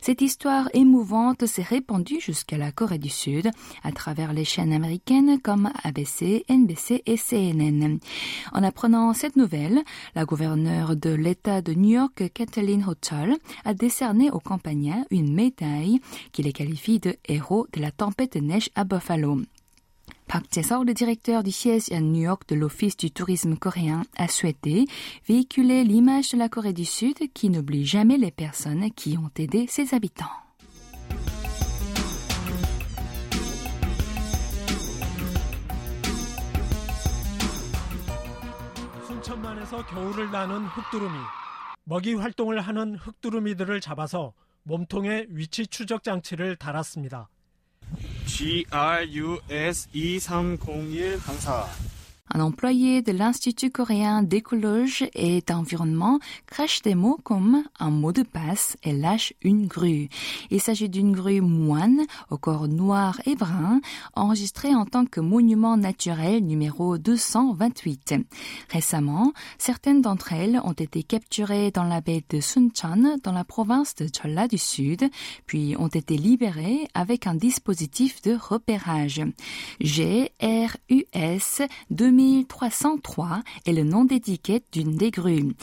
Cette 0.02 0.22
histoire 0.22 0.70
émouvante 0.74 1.46
s'est 1.46 1.62
répandue 1.62 2.20
jusqu'à 2.20 2.58
la 2.58 2.72
Corée 2.72 2.98
du 2.98 3.10
Sud 3.10 3.50
à 3.84 3.92
travers 3.92 4.34
les 4.34 4.46
chaînes 4.46 4.74
américaines 4.74 5.40
comme 5.42 5.72
ABC, 5.84 6.46
NBC 6.50 7.04
et 7.06 7.18
CNN. 7.18 8.00
En 8.52 8.64
apprenant 8.64 9.14
cette 9.14 9.36
nouvelle, 9.36 9.82
la 10.16 10.26
gouverneure 10.26 10.96
de 10.96 11.12
l'État 11.12 11.62
de 11.62 11.74
New 11.74 11.92
York, 11.92 12.32
Kathleen 12.34 12.84
Hochul, 12.84 13.38
a 13.66 13.74
décerné 13.74 14.32
aux 14.32 14.40
Campagna 14.40 15.06
une 15.12 15.34
médaille 15.34 16.00
qui 16.32 16.44
les 16.44 16.54
qualifie 16.54 17.00
de 17.00 17.16
héros 17.28 17.68
de 17.74 17.82
la 17.82 17.92
tempête 17.92 18.38
de 18.38 18.40
neige 18.40 18.70
à 18.76 18.84
Buffalo. 18.84 19.42
Park 20.31 20.47
jae 20.53 20.85
le 20.85 20.93
directeur 20.93 21.43
du 21.43 21.53
siège 21.53 21.91
à 21.93 22.01
New 22.01 22.23
York 22.23 22.43
de 22.49 22.57
l'Office 22.57 22.97
du 22.97 23.11
tourisme 23.11 23.57
coréen, 23.57 24.03
a 24.17 24.29
souhaité 24.29 24.87
véhiculer 25.27 25.85
l'image 25.85 26.33
de 26.33 26.39
la 26.39 26.49
Corée 26.49 26.73
du 26.73 26.85
Sud 26.85 27.17
qui 27.33 27.49
n'oublie 27.49 27.87
jamais 27.87 28.19
les 28.19 28.31
personnes 28.31 28.91
qui 28.93 29.17
ont 29.17 29.31
aidé 29.37 29.67
ses 29.69 29.95
habitants. 29.95 30.27
순천만에서 39.07 39.87
겨울을 39.87 40.31
나는 40.31 40.67
흑두루미. 40.67 41.17
먹이 41.85 42.15
활동을 42.15 42.61
하는 42.61 42.97
흑두루미들을 42.97 43.81
잡아서 43.81 44.33
몸통에 44.65 45.27
위치 45.31 45.67
추적 45.69 46.03
장치를 46.03 46.57
달았습니다. 46.57 47.29
GRUS 48.26 49.88
2301 49.94 51.18
강사 51.26 51.68
Un 52.34 52.40
employé 52.40 53.02
de 53.02 53.12
l'Institut 53.12 53.72
coréen 53.72 54.24
d'écologie 54.24 55.10
et 55.16 55.42
d'environnement 55.42 56.20
crache 56.46 56.82
des 56.82 56.96
mots 56.96 57.20
comme 57.26 57.64
un 57.78 57.90
mot 57.90 58.14
de 58.14 58.24
passe 58.24 58.78
et 58.84 58.94
lâche 58.94 59.34
une 59.42 59.68
grue. 59.68 60.08
Il 60.50 60.62
s'agit 60.62 60.88
d'une 60.88 61.12
grue 61.12 61.42
moine 61.42 62.04
au 62.30 62.38
corps 62.38 62.70
noir 62.70 63.20
et 63.26 63.36
brun, 63.36 63.82
enregistrée 64.16 64.74
en 64.74 64.86
tant 64.86 65.06
que 65.06 65.20
monument 65.20 65.76
naturel 65.76 66.46
numéro 66.46 66.98
228. 66.98 68.16
Récemment, 68.70 69.34
certaines 69.58 70.02
d'entre 70.02 70.32
elles 70.32 70.62
ont 70.64 70.72
été 70.72 71.04
capturées 71.04 71.72
dans 71.72 71.84
la 71.84 72.00
baie 72.00 72.24
de 72.30 72.40
Suncheon, 72.40 73.18
dans 73.24 73.34
la 73.34 73.44
province 73.44 73.94
de 73.96 74.08
Cholla 74.08 74.48
du 74.48 74.58
Sud, 74.58 75.04
puis 75.48 75.76
ont 75.78 75.88
été 75.88 76.16
libérées 76.16 76.88
avec 76.94 77.28
un 77.28 77.36
dispositif 77.36 78.22
de 78.22 78.38
repérage. 78.40 79.22
GRUS 79.82 81.68
2000 81.90 82.21
1303 82.22 83.42
est 83.66 83.74
le 83.74 83.84
nom 83.84 84.06
d'étiquette 84.06 84.66
d'une 84.72 84.96
des 84.96 85.10
grues. 85.12 85.54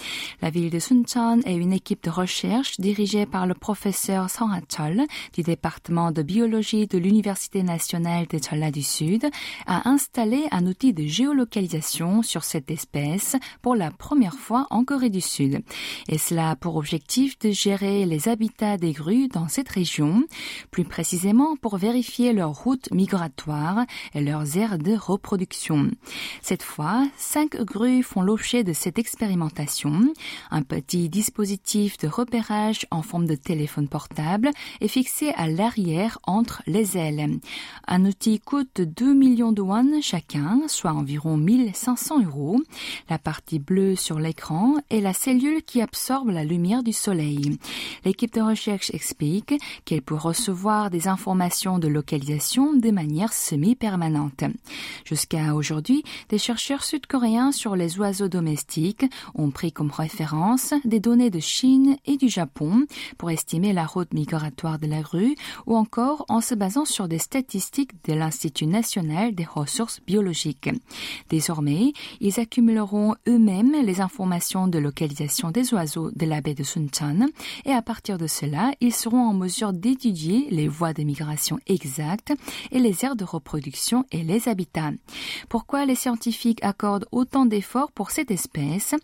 La 0.42 0.50
ville 0.50 0.70
de 0.70 0.78
Suncheon 0.78 1.40
et 1.46 1.54
une 1.54 1.72
équipe 1.72 2.02
de 2.02 2.10
recherche 2.10 2.80
dirigée 2.80 3.26
par 3.26 3.46
le 3.46 3.54
professeur 3.54 4.28
Song 4.28 4.50
Ha-chol 4.52 5.02
du 5.32 5.42
département 5.42 6.10
de 6.10 6.22
biologie 6.22 6.86
de 6.86 6.98
l'Université 6.98 7.62
nationale 7.62 8.26
de 8.26 8.38
Cholla 8.38 8.70
du 8.70 8.82
Sud 8.82 9.28
a 9.66 9.88
installé 9.88 10.46
un 10.50 10.66
outil 10.66 10.92
de 10.92 11.06
géolocalisation 11.06 12.22
sur 12.22 12.42
cette 12.42 12.70
espèce 12.70 13.36
pour 13.62 13.76
la 13.76 13.90
première 13.90 14.34
fois 14.34 14.66
en 14.70 14.84
Corée 14.84 15.10
du 15.10 15.20
Sud. 15.20 15.62
Et 16.08 16.18
cela 16.18 16.50
a 16.50 16.56
pour 16.56 16.76
objectif 16.76 17.38
de 17.38 17.50
gérer 17.50 18.04
les 18.04 18.28
habitats 18.28 18.76
des 18.76 18.92
grues 18.92 19.28
dans 19.28 19.48
cette 19.48 19.68
région, 19.68 20.24
plus 20.70 20.84
précisément 20.84 21.56
pour 21.56 21.76
vérifier 21.76 22.32
leurs 22.32 22.54
routes 22.54 22.90
migratoires 22.90 23.86
et 24.14 24.20
leurs 24.20 24.56
aires 24.56 24.78
de 24.78 24.96
reproduction. 24.96 25.90
Cette 26.48 26.62
fois, 26.62 27.06
cinq 27.18 27.56
grues 27.56 28.02
font 28.02 28.22
l'objet 28.22 28.64
de 28.64 28.72
cette 28.72 28.98
expérimentation. 28.98 30.14
Un 30.50 30.62
petit 30.62 31.10
dispositif 31.10 31.98
de 31.98 32.08
repérage 32.08 32.86
en 32.90 33.02
forme 33.02 33.26
de 33.26 33.34
téléphone 33.34 33.86
portable 33.86 34.48
est 34.80 34.88
fixé 34.88 35.28
à 35.36 35.46
l'arrière 35.46 36.18
entre 36.22 36.62
les 36.66 36.96
ailes. 36.96 37.38
Un 37.86 38.06
outil 38.06 38.40
coûte 38.40 38.80
2 38.80 39.12
millions 39.12 39.52
de 39.52 39.60
won 39.60 40.00
chacun, 40.00 40.62
soit 40.68 40.94
environ 40.94 41.36
1500 41.36 42.24
euros. 42.24 42.62
La 43.10 43.18
partie 43.18 43.58
bleue 43.58 43.94
sur 43.94 44.18
l'écran 44.18 44.76
est 44.88 45.02
la 45.02 45.12
cellule 45.12 45.62
qui 45.62 45.82
absorbe 45.82 46.30
la 46.30 46.44
lumière 46.44 46.82
du 46.82 46.94
soleil. 46.94 47.58
L'équipe 48.06 48.32
de 48.32 48.40
recherche 48.40 48.88
explique 48.94 49.52
qu'elle 49.84 50.00
peut 50.00 50.14
recevoir 50.14 50.88
des 50.88 51.08
informations 51.08 51.78
de 51.78 51.88
localisation 51.88 52.72
de 52.72 52.90
manière 52.90 53.34
semi-permanente. 53.34 54.44
Jusqu'à 55.04 55.54
aujourd'hui, 55.54 56.04
des 56.28 56.38
chercheurs 56.38 56.84
sud-coréens 56.84 57.52
sur 57.52 57.74
les 57.74 57.98
oiseaux 57.98 58.28
domestiques 58.28 59.06
ont 59.34 59.50
pris 59.50 59.72
comme 59.72 59.90
référence 59.90 60.74
des 60.84 61.00
données 61.00 61.30
de 61.30 61.40
Chine 61.40 61.96
et 62.04 62.16
du 62.16 62.28
Japon 62.28 62.84
pour 63.16 63.30
estimer 63.30 63.72
la 63.72 63.86
route 63.86 64.12
migratoire 64.12 64.78
de 64.78 64.86
la 64.86 65.00
grue 65.00 65.34
ou 65.66 65.76
encore 65.76 66.26
en 66.28 66.40
se 66.40 66.54
basant 66.54 66.84
sur 66.84 67.08
des 67.08 67.18
statistiques 67.18 67.92
de 68.04 68.12
l'Institut 68.12 68.66
national 68.66 69.34
des 69.34 69.44
ressources 69.44 70.00
biologiques. 70.06 70.70
Désormais, 71.30 71.92
ils 72.20 72.38
accumuleront 72.38 73.14
eux-mêmes 73.26 73.74
les 73.82 74.00
informations 74.00 74.66
de 74.68 74.78
localisation 74.78 75.50
des 75.50 75.72
oiseaux 75.72 76.10
de 76.10 76.26
la 76.26 76.40
baie 76.40 76.54
de 76.54 76.62
Suncheon 76.62 77.28
et 77.64 77.72
à 77.72 77.80
partir 77.80 78.18
de 78.18 78.26
cela, 78.26 78.72
ils 78.80 78.94
seront 78.94 79.22
en 79.22 79.34
mesure 79.34 79.72
d'étudier 79.72 80.46
les 80.50 80.68
voies 80.68 80.92
de 80.92 81.02
migration 81.04 81.58
exactes 81.66 82.32
et 82.70 82.78
les 82.78 83.04
aires 83.04 83.16
de 83.16 83.24
reproduction 83.24 84.04
et 84.12 84.22
les 84.22 84.48
habitats. 84.48 84.92
Pourquoi 85.48 85.86
les 85.86 85.94
scientifiques 85.94 86.17
accordent 86.62 87.06
autant 87.12 87.46
d'efforts 87.46 87.92
pour 87.92 88.10
cette 88.10 88.30
espèce 88.30 88.94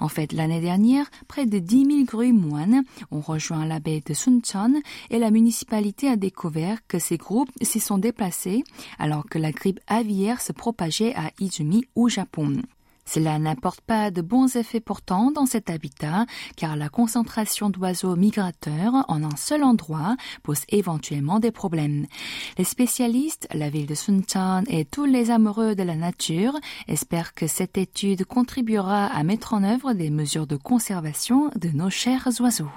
En 0.00 0.08
fait, 0.08 0.32
l'année 0.32 0.60
dernière, 0.60 1.10
près 1.28 1.46
de 1.46 1.58
10 1.58 1.86
000 1.86 2.04
grues 2.04 2.32
moines 2.32 2.82
ont 3.10 3.20
rejoint 3.20 3.66
la 3.66 3.80
baie 3.80 4.02
de 4.04 4.14
Suncheon 4.14 4.80
et 5.10 5.18
la 5.18 5.30
municipalité 5.30 6.08
a 6.08 6.16
découvert 6.16 6.78
que 6.86 6.98
ces 6.98 7.16
groupes 7.16 7.50
s'y 7.62 7.80
sont 7.80 7.98
déplacés 7.98 8.64
alors 8.98 9.24
que 9.26 9.38
la 9.38 9.52
grippe 9.52 9.80
aviaire 9.86 10.40
se 10.40 10.52
propageait 10.52 11.14
à 11.14 11.30
Izumi 11.40 11.84
au 11.94 12.08
Japon. 12.08 12.62
Cela 13.06 13.38
n'apporte 13.38 13.80
pas 13.80 14.10
de 14.10 14.22
bons 14.22 14.56
effets 14.56 14.80
pourtant 14.80 15.30
dans 15.30 15.46
cet 15.46 15.70
habitat, 15.70 16.26
car 16.56 16.76
la 16.76 16.88
concentration 16.88 17.70
d'oiseaux 17.70 18.16
migrateurs 18.16 19.04
en 19.08 19.22
un 19.22 19.36
seul 19.36 19.62
endroit 19.62 20.16
pose 20.42 20.62
éventuellement 20.68 21.40
des 21.40 21.50
problèmes. 21.50 22.06
Les 22.58 22.64
spécialistes, 22.64 23.46
la 23.52 23.70
ville 23.70 23.86
de 23.86 23.94
Suncheon 23.94 24.64
et 24.68 24.84
tous 24.84 25.04
les 25.04 25.30
amoureux 25.30 25.74
de 25.74 25.82
la 25.82 25.96
nature 25.96 26.58
espèrent 26.88 27.34
que 27.34 27.46
cette 27.46 27.78
étude 27.78 28.24
contribuera 28.24 29.06
à 29.06 29.22
mettre 29.22 29.54
en 29.54 29.64
œuvre 29.64 29.92
des 29.92 30.10
mesures 30.10 30.46
de 30.46 30.56
conservation 30.56 31.50
de 31.56 31.68
nos 31.68 31.90
chers 31.90 32.28
oiseaux. 32.40 32.70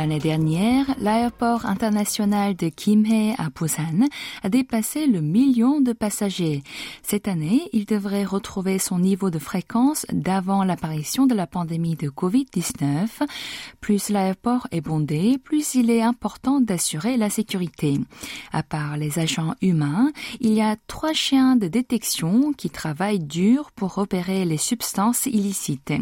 L'année 0.00 0.18
dernière, 0.18 0.86
l'aéroport 0.98 1.66
international 1.66 2.56
de 2.56 2.70
Kimhae 2.70 3.34
à 3.36 3.50
Busan 3.50 4.08
a 4.42 4.48
dépassé 4.48 5.06
le 5.06 5.20
million 5.20 5.82
de 5.82 5.92
passagers. 5.92 6.62
Cette 7.02 7.28
année, 7.28 7.68
il 7.74 7.84
devrait 7.84 8.24
retrouver 8.24 8.78
son 8.78 8.98
niveau 8.98 9.28
de 9.28 9.38
fréquence 9.38 10.06
d'avant 10.10 10.64
l'apparition 10.64 11.26
de 11.26 11.34
la 11.34 11.46
pandémie 11.46 11.96
de 11.96 12.08
Covid-19. 12.08 13.08
Plus 13.82 14.08
l'aéroport 14.08 14.66
est 14.70 14.80
bondé, 14.80 15.36
plus 15.36 15.74
il 15.74 15.90
est 15.90 16.00
important 16.00 16.62
d'assurer 16.62 17.18
la 17.18 17.28
sécurité. 17.28 18.00
À 18.54 18.62
part 18.62 18.96
les 18.96 19.18
agents 19.18 19.54
humains, 19.60 20.12
il 20.40 20.54
y 20.54 20.62
a 20.62 20.76
trois 20.86 21.12
chiens 21.12 21.56
de 21.56 21.68
détection 21.68 22.54
qui 22.54 22.70
travaillent 22.70 23.20
dur 23.20 23.70
pour 23.72 23.96
repérer 23.96 24.46
les 24.46 24.56
substances 24.56 25.26
illicites. 25.26 25.92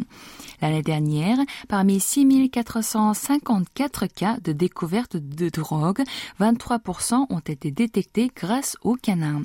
L'année 0.61 0.83
dernière, 0.83 1.39
parmi 1.69 1.99
6454 1.99 3.88
cas 4.07 4.37
de 4.43 4.53
découverte 4.53 5.17
de 5.17 5.49
drogue, 5.49 6.03
23% 6.41 7.27
ont 7.31 7.39
été 7.41 7.71
détectés 7.71 8.31
grâce 8.35 8.77
aux 8.83 8.95
canins. 8.95 9.43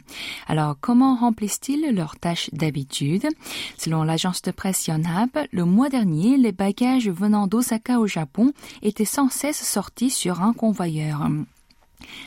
Alors, 0.48 0.76
comment 0.80 1.16
remplissent-ils 1.16 1.94
leurs 1.94 2.18
tâches 2.20 2.50
d'habitude? 2.54 3.28
Selon 3.78 4.04
l'agence 4.04 4.42
de 4.42 4.52
presse 4.52 4.88
Yonhap, 4.88 5.38
le 5.52 5.66
mois 5.66 5.90
dernier, 5.90 6.38
les 6.38 6.52
bagages 6.52 7.10
venant 7.10 7.48
d'Osaka 7.48 8.00
au 8.00 8.08
Japon 8.08 8.54
étaient 8.82 9.06
sans 9.06 9.30
cesse 9.30 9.64
sortis 9.64 10.10
sur 10.10 10.42
un 10.42 10.54
convoyeur. 10.54 11.28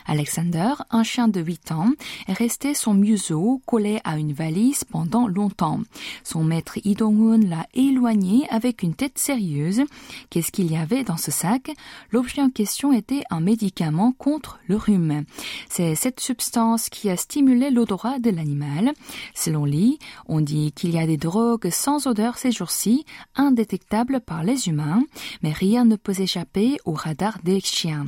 Alexander, 0.07 0.75
un 0.91 1.03
chien 1.03 1.29
de 1.29 1.41
8 1.41 1.73
ans, 1.73 1.91
est 2.29 2.33
resté 2.33 2.75
son 2.75 2.95
museau 2.95 3.61
collé 3.67 4.01
à 4.05 4.19
une 4.19 4.33
valise 4.33 4.85
pendant 4.85 5.27
longtemps. 5.27 5.81
Son 6.25 6.45
maître 6.45 6.79
Idong-un 6.85 7.39
l'a 7.39 7.67
éloigné 7.75 8.47
avec 8.51 8.83
une 8.83 8.95
tête 8.95 9.19
sérieuse. 9.19 9.83
Qu'est-ce 10.31 10.53
qu'il 10.53 10.71
y 10.71 10.77
avait 10.77 11.05
dans 11.05 11.17
ce 11.17 11.31
sac? 11.31 11.71
L'objet 12.11 12.43
en 12.43 12.51
question 12.51 12.93
était 12.93 13.23
un 13.31 13.41
médicament 13.41 14.13
contre 14.13 14.59
le 14.69 14.77
rhume. 14.77 15.25
C'est 15.69 15.95
cette 15.95 16.21
substance 16.21 16.89
qui 16.89 17.11
a 17.11 17.17
stimulé 17.17 17.71
l'odorat 17.71 18.19
de 18.19 18.31
l'animal. 18.31 18.93
Selon 19.35 19.65
Lee, 19.65 19.99
on 20.27 20.41
dit 20.41 20.73
qu'il 20.73 20.95
y 20.95 20.99
a 20.99 21.07
des 21.07 21.17
drogues 21.17 21.71
sans 21.71 22.07
odeur 22.07 22.39
ces 22.39 22.53
jours-ci, 22.53 23.05
indétectables 23.35 24.21
par 24.21 24.43
les 24.43 24.69
humains, 24.69 25.03
mais 25.43 25.53
rien 25.53 25.85
ne 25.85 25.97
peut 25.97 26.19
échapper 26.19 26.77
au 26.85 26.93
radar 26.93 27.39
des 27.43 27.61
chiens. 27.61 28.07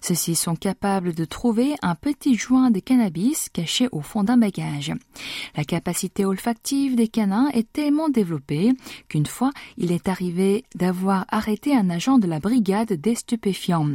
Ceux-ci 0.00 0.34
sont 0.34 0.56
capables 0.56 1.09
de 1.14 1.24
trouver 1.24 1.74
un 1.82 1.94
petit 1.94 2.36
joint 2.36 2.70
de 2.70 2.80
cannabis 2.80 3.48
caché 3.52 3.88
au 3.92 4.00
fond 4.00 4.24
d'un 4.24 4.36
bagage. 4.36 4.92
La 5.56 5.64
capacité 5.64 6.24
olfactive 6.24 6.96
des 6.96 7.08
canins 7.08 7.48
est 7.52 7.72
tellement 7.72 8.08
développée 8.08 8.72
qu'une 9.08 9.26
fois, 9.26 9.50
il 9.76 9.92
est 9.92 10.08
arrivé 10.08 10.64
d'avoir 10.74 11.26
arrêté 11.28 11.74
un 11.74 11.90
agent 11.90 12.18
de 12.18 12.26
la 12.26 12.40
brigade 12.40 12.92
des 12.92 13.14
stupéfiants. 13.14 13.90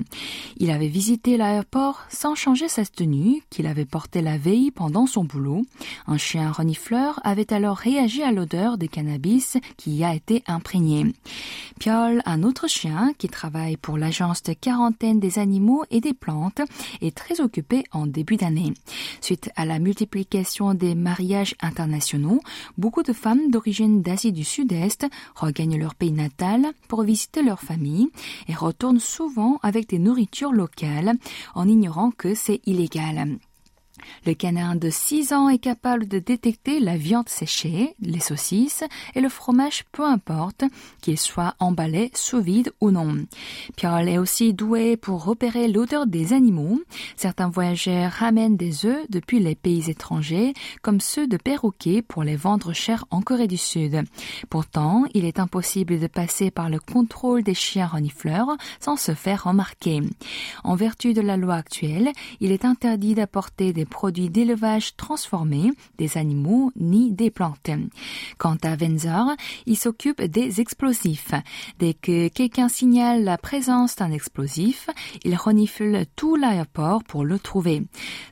Il 0.58 0.72
avait 0.72 0.88
visité 0.88 1.38
l'aéroport 1.38 2.04
sans 2.10 2.36
changer 2.36 2.68
sa 2.68 2.86
tenue 2.86 3.42
qu'il 3.50 3.68
avait 3.68 3.86
portée 3.86 4.22
la 4.22 4.38
veille 4.38 4.72
pendant 4.72 5.08
son 5.08 5.24
boulot. 5.24 5.66
Un 6.08 6.18
chien 6.18 6.52
renifleur 6.52 7.20
avait 7.24 7.54
alors 7.54 7.78
réagi 7.78 8.22
à 8.24 8.32
l'odeur 8.32 8.78
de 8.78 8.86
cannabis 8.86 9.58
qui 9.78 9.92
y 9.92 10.04
a 10.04 10.14
été 10.14 10.44
imprégné. 10.48 11.14
Piol, 11.80 12.22
un 12.26 12.44
autre 12.44 12.68
chien 12.68 13.14
qui 13.18 13.28
travaille 13.28 13.78
pour 13.78 13.98
l'agence 13.98 14.44
de 14.44 14.54
quarantaine 14.54 15.20
des 15.20 15.40
animaux 15.40 15.84
et 15.92 16.02
des 16.02 16.14
plantes, 16.14 16.62
très 17.12 17.42
occupé 17.42 17.84
en 17.92 18.08
début 18.08 18.38
d'année. 18.38 18.74
Suite 19.22 19.50
à 19.56 19.66
la 19.66 19.80
multiplication 19.80 20.74
des 20.74 20.96
mariages 20.96 21.56
internationaux, 21.62 22.42
beaucoup 22.78 23.04
de 23.04 23.14
femmes 23.14 23.52
d'origine 23.52 24.02
d'Asie 24.02 24.32
du 24.32 24.44
Sud-Est 24.44 25.08
regagnent 25.36 25.80
leur 25.80 25.96
pays 25.96 26.12
natal 26.12 26.68
pour 26.88 27.04
visiter 27.04 27.44
leur 27.44 27.60
famille 27.60 28.10
et 28.48 28.54
retournent 28.54 29.00
souvent 29.00 29.60
avec 29.64 29.90
des 29.90 30.00
nourritures 30.00 30.52
locales 30.52 31.14
en 31.54 31.68
ignorant 31.68 32.12
que 32.12 32.36
c'est 32.36 32.62
illégal. 32.66 33.38
Le 34.26 34.34
canard 34.34 34.76
de 34.76 34.90
6 34.90 35.34
ans 35.34 35.50
est 35.50 35.60
capable 35.60 36.08
de 36.08 36.20
détecter 36.20 36.80
la 36.80 36.98
viande 36.98 37.30
séchée, 37.30 37.96
les 38.00 38.20
saucisses 38.20 38.84
et 39.14 39.22
le 39.22 39.30
fromage 39.30 39.86
peu 39.92 40.04
importe 40.04 40.64
qu'il 41.02 41.18
soit 41.18 41.56
emballé 41.60 42.12
sous 42.14 42.42
vide 42.42 42.74
ou 42.82 42.92
non. 42.92 43.26
Piol 43.76 44.10
est 44.10 44.18
aussi 44.18 44.54
doué 44.54 44.98
pour 44.98 45.24
repérer 45.24 45.68
l'odeur 45.68 46.08
des 46.08 46.34
animaux. 46.34 46.82
Certains 47.16 47.50
voyageurs 47.50 48.12
ramènent 48.12 48.58
des 48.58 48.86
œufs 48.86 49.06
depuis 49.10 49.40
les 49.40 49.56
pays 49.56 49.90
étrangers, 49.90 50.54
comme 50.82 51.00
ceux 51.00 51.28
de 51.28 51.38
perroquets 51.38 52.02
pour 52.02 52.24
les 52.24 52.36
vendre 52.36 52.74
cher 52.74 53.06
en 53.12 53.22
Corée 53.22 53.48
du 53.48 53.58
Sud. 53.58 54.04
Pourtant, 54.50 55.06
il 55.14 55.26
est 55.26 55.40
impossible 55.40 56.00
de 56.00 56.08
passer 56.08 56.52
par 56.52 56.70
le 56.70 56.80
contrôle 56.80 57.44
des 57.44 57.54
chiens 57.54 57.88
renifleurs 57.88 58.56
sans 58.80 58.98
se 58.98 59.14
faire 59.14 59.46
remarquer. 59.46 60.02
En 60.64 60.76
vertu 60.76 61.14
de 61.14 61.22
la 61.22 61.38
loi 61.38 61.56
actuelle, 61.56 62.12
il 62.40 62.52
est 62.52 62.66
interdit 62.66 63.16
d'apporter 63.16 63.74
des 63.74 63.86
produits 63.96 64.30
d'élevage 64.30 64.98
transformés, 64.98 65.72
des 65.98 66.18
animaux 66.18 66.70
ni 66.76 67.14
des 67.14 67.32
plantes. 67.32 67.70
Quant 68.38 68.58
à 68.62 68.76
Wenzor, 68.76 69.32
il 69.66 69.78
s'occupe 69.78 70.22
des 70.22 70.60
explosifs. 70.60 71.34
Dès 71.80 71.94
que 71.94 72.28
quelqu'un 72.28 72.68
signale 72.68 73.24
la 73.24 73.38
présence 73.38 73.96
d'un 73.96 74.12
explosif, 74.12 74.90
il 75.24 75.34
renifle 75.38 76.04
tout 76.18 76.36
l'aéroport 76.36 77.06
pour 77.06 77.24
le 77.24 77.40
trouver. 77.40 77.84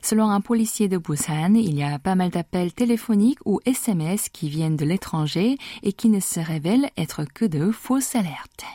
Selon 0.02 0.28
un 0.28 0.42
policier 0.42 0.88
de 0.88 0.98
Busan, 0.98 1.54
il 1.54 1.74
y 1.74 1.82
a 1.82 1.98
pas 1.98 2.14
mal 2.14 2.28
d'appels 2.28 2.74
téléphoniques 2.74 3.40
ou 3.46 3.60
SMS 3.64 4.28
qui 4.28 4.50
viennent 4.50 4.76
de 4.76 4.84
l'étranger 4.84 5.56
et 5.82 5.94
qui 5.94 6.10
ne 6.10 6.20
se 6.20 6.40
révèlent 6.40 6.90
être 6.98 7.24
que 7.24 7.46
de 7.46 7.70
fausses 7.70 8.14
alertes. 8.14 8.66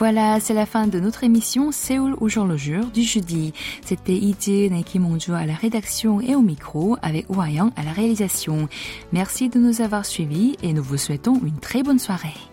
Voilà, 0.00 0.40
c'est 0.40 0.54
la 0.54 0.64
fin 0.64 0.86
de 0.86 0.98
notre 0.98 1.24
émission 1.24 1.72
Séoul 1.72 2.16
au 2.22 2.28
jour 2.30 2.46
le 2.46 2.56
jour 2.56 2.86
du 2.86 3.02
jeudi. 3.02 3.52
C'était 3.84 4.16
Iji 4.16 4.64
et 4.64 4.82
Kim 4.82 5.06
à 5.34 5.44
la 5.44 5.52
rédaction 5.52 6.22
et 6.22 6.34
au 6.34 6.40
micro 6.40 6.96
avec 7.02 7.26
Yang 7.28 7.70
à 7.76 7.82
la 7.82 7.92
réalisation. 7.92 8.66
Merci 9.12 9.50
de 9.50 9.58
nous 9.58 9.82
avoir 9.82 10.06
suivis 10.06 10.56
et 10.62 10.72
nous 10.72 10.82
vous 10.82 10.96
souhaitons 10.96 11.38
une 11.44 11.58
très 11.60 11.82
bonne 11.82 11.98
soirée. 11.98 12.49